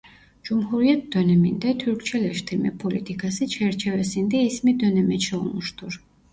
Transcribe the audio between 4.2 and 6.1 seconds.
ismi Dönemeç olmuştur.